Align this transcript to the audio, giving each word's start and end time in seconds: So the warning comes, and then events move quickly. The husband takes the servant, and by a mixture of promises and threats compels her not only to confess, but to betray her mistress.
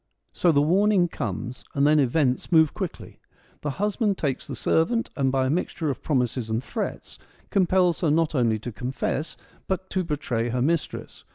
So 0.33 0.51
the 0.51 0.63
warning 0.63 1.07
comes, 1.09 1.63
and 1.75 1.85
then 1.85 1.99
events 1.99 2.51
move 2.51 2.73
quickly. 2.73 3.19
The 3.61 3.69
husband 3.69 4.17
takes 4.17 4.47
the 4.47 4.55
servant, 4.55 5.11
and 5.15 5.31
by 5.31 5.45
a 5.45 5.49
mixture 5.51 5.91
of 5.91 6.01
promises 6.01 6.49
and 6.49 6.63
threats 6.63 7.19
compels 7.51 8.01
her 8.01 8.09
not 8.09 8.33
only 8.33 8.57
to 8.57 8.71
confess, 8.71 9.37
but 9.67 9.91
to 9.91 10.03
betray 10.03 10.49
her 10.49 10.61
mistress. 10.63 11.23